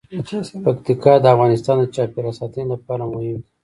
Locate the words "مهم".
3.13-3.35